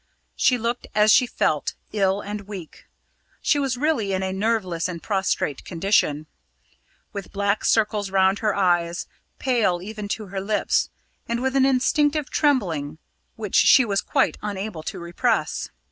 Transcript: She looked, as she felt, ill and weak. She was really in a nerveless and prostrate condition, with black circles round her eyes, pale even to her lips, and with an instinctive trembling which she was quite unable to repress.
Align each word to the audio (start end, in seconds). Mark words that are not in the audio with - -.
She 0.35 0.57
looked, 0.57 0.87
as 0.95 1.11
she 1.11 1.27
felt, 1.27 1.75
ill 1.93 2.21
and 2.21 2.47
weak. 2.47 2.87
She 3.39 3.59
was 3.59 3.77
really 3.77 4.13
in 4.13 4.23
a 4.23 4.33
nerveless 4.33 4.87
and 4.87 5.03
prostrate 5.03 5.63
condition, 5.63 6.25
with 7.13 7.31
black 7.31 7.63
circles 7.63 8.09
round 8.09 8.39
her 8.39 8.55
eyes, 8.55 9.05
pale 9.37 9.79
even 9.79 10.07
to 10.07 10.25
her 10.29 10.41
lips, 10.41 10.89
and 11.29 11.39
with 11.39 11.55
an 11.55 11.67
instinctive 11.67 12.31
trembling 12.31 12.97
which 13.35 13.53
she 13.53 13.85
was 13.85 14.01
quite 14.01 14.39
unable 14.41 14.81
to 14.81 14.97
repress. 14.97 15.69